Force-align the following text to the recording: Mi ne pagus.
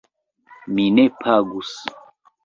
Mi 0.77 0.85
ne 0.95 1.05
pagus. 1.19 1.75